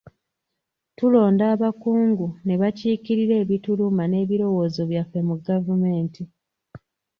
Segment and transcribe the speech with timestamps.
[0.97, 6.23] Tulonda abakungu ne bakiikirira ebituluma n'ebirowoozo byaffe mu gavumenti.